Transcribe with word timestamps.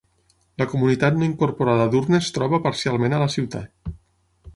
La 0.61 0.65
comunitat 0.69 1.19
no 1.19 1.27
incorporada 1.27 1.85
d'Urne 1.95 2.17
es 2.21 2.31
troba 2.39 2.61
parcialment 2.65 3.17
a 3.19 3.21
la 3.25 3.29
ciutat. 3.35 3.93